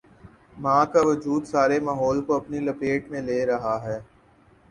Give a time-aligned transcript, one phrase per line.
[0.57, 3.99] ماں کا وجودسارے ماحول کو اپنی لپیٹ میں لے رہا ہے۔